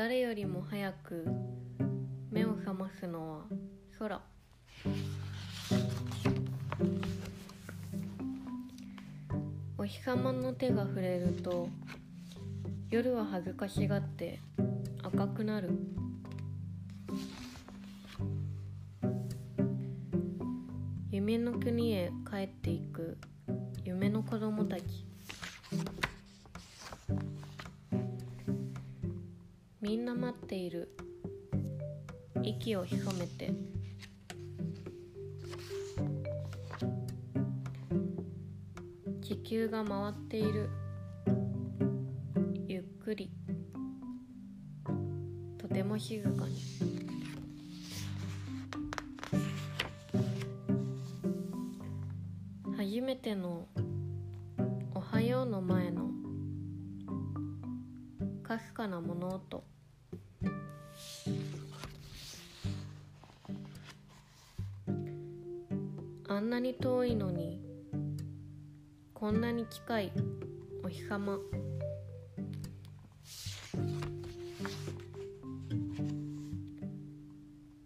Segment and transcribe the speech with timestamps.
[0.00, 1.26] 誰よりも早く
[2.30, 3.44] 目を覚ますのは
[3.98, 4.22] 空。
[9.76, 11.68] お日様の手が触れると
[12.88, 14.40] 夜は恥ずかしがって
[15.02, 15.68] 赤くなる。
[21.10, 23.18] 夢の国へ帰っていく
[23.84, 25.09] 夢の子供たち。
[29.90, 30.88] みんな待っている。
[32.44, 33.52] 息を潜めて。
[39.20, 40.70] 地球が回っている。
[42.68, 43.32] ゆっくり。
[45.58, 46.54] とても静かに。
[52.76, 53.66] 初めての
[54.94, 56.10] 「おはよう」の前の
[58.44, 59.64] かすかな物音。
[66.40, 67.60] あんなに遠いのに
[69.12, 70.12] こんなに近い
[70.82, 71.38] お日様。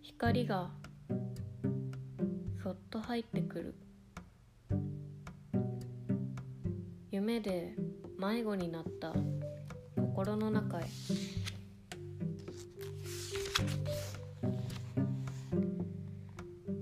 [0.00, 0.70] 光が
[2.62, 3.74] そっと入ってくる。
[7.10, 7.74] 夢で
[8.16, 9.12] 迷子になった。
[9.96, 10.84] 心の中へ。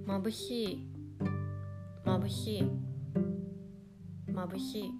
[0.06, 0.93] 眩しい。
[2.24, 2.70] 眩しい。
[4.32, 4.90] 眩しい。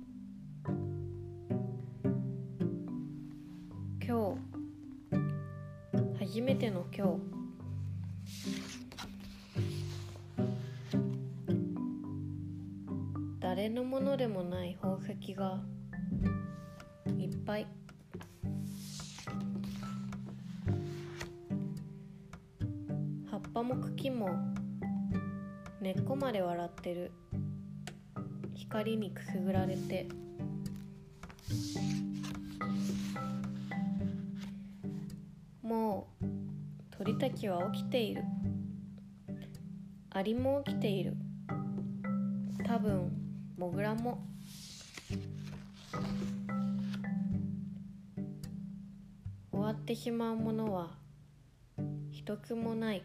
[4.07, 4.37] 今
[6.19, 6.25] 日。
[6.27, 7.21] 初めての今日。
[13.41, 15.63] 誰のものでもない宝石が
[17.17, 17.67] いっぱい。
[23.31, 24.29] 葉っぱも茎も
[25.85, 27.13] 根っこまで笑ってる。
[28.55, 30.09] 光にくすぐられて。
[35.61, 36.25] もう
[36.91, 38.25] 鳥たちは起きている。
[40.09, 41.19] アリも起きている。
[42.65, 43.13] 多分
[43.59, 44.25] モグラも。
[49.53, 50.97] 終わってしまうものは
[52.11, 53.03] 一つもない。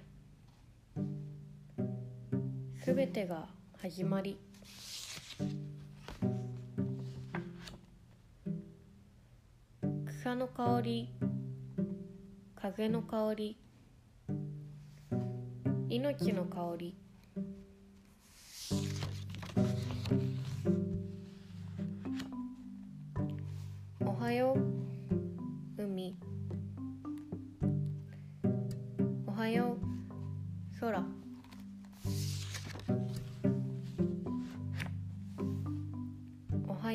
[3.00, 3.48] べてが
[3.82, 4.38] 始まり。
[10.06, 11.10] 草の香り
[12.62, 13.58] 風の香り
[15.88, 16.98] 命の香り。
[24.06, 24.58] おはよ
[25.78, 26.18] う海。
[29.26, 29.78] おはよ
[30.76, 31.19] う空。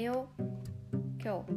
[0.05, 0.29] よ。
[0.39, 0.43] う
[1.19, 1.53] 今日。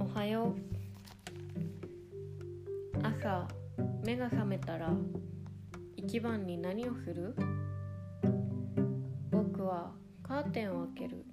[0.00, 0.60] おはよう。
[3.00, 3.46] 朝
[4.04, 4.92] 目が覚めたら
[5.96, 7.36] 一番に何をする？
[9.30, 9.92] 僕は
[10.24, 11.24] カーテンを開ける。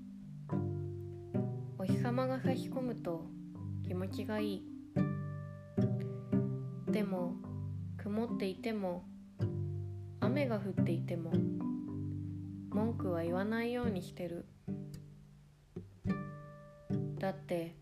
[1.80, 3.26] お日様が差し込むと
[3.88, 4.64] 気持ちがいい。
[6.92, 7.34] でも
[8.08, 9.04] 曇っていても
[10.22, 11.30] 雨が降っていても
[12.70, 14.46] 文句は言わないようにしてる。
[17.20, 17.76] だって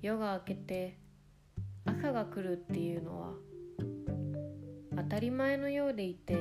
[0.00, 0.96] 夜が明けて
[1.84, 3.32] 朝が来るっていうのは
[4.96, 6.36] 当たり前のようでいて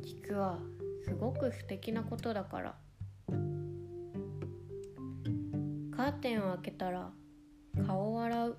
[0.00, 0.60] 実は
[1.04, 2.76] すごく素敵なことだから。
[5.96, 7.10] カーテンを開けたら
[7.84, 8.56] 顔を洗う。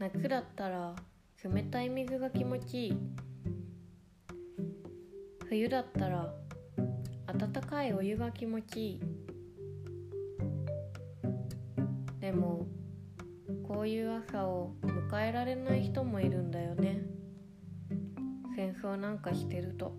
[0.00, 0.96] 夏だったら
[1.42, 2.98] 冷たい水が気持ちいい。
[5.48, 6.34] 冬だったら
[7.26, 9.00] 温かいお湯が気持ちいい。
[12.20, 12.66] でも
[13.66, 17.00] こういう朝を迎えられない人もいるんだよね。
[18.54, 19.94] 戦争なんかしてると。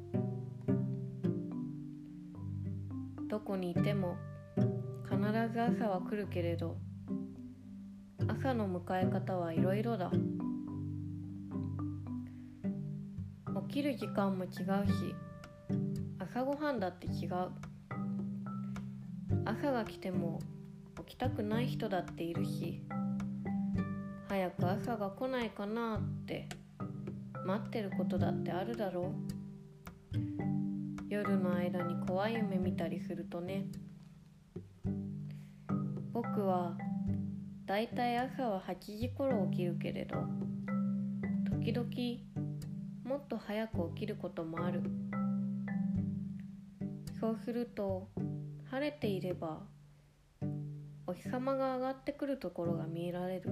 [3.28, 4.16] どこにいても
[5.06, 5.18] 必
[5.52, 6.78] ず朝は来るけれど
[8.28, 10.12] 朝の迎え方はいろいろだ。
[13.72, 15.16] 起きる時間も違うし
[16.20, 17.52] 朝ごはんだって違う。
[19.46, 20.42] 朝が来ても
[21.08, 22.82] 起きたくない人だっているし
[24.28, 26.50] 早く朝が来ないかなって
[27.46, 30.16] 待ってることだってあるだろう。
[31.08, 33.68] 夜の間に怖い夢見たりするとね。
[36.12, 36.76] 僕は
[37.66, 40.18] だいたい朝は8時頃起きるけれど
[41.52, 42.31] 時々
[43.04, 44.82] もっと早く起きることもある。
[47.20, 48.10] そうすると
[48.70, 49.62] 晴れていれば
[51.06, 53.50] お日様が上がってくるところが見られる。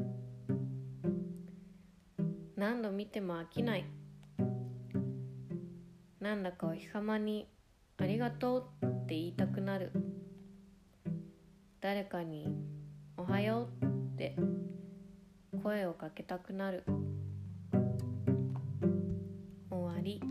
[2.56, 3.86] 何度見ても飽きない。
[6.20, 7.48] なんだかお日様に
[7.98, 9.92] ありがとうって言いたくなる。
[11.82, 12.48] 誰かに
[13.18, 13.88] おはようっ
[14.18, 14.36] て
[15.64, 16.84] 声をかけたくなる。
[20.02, 20.22] り。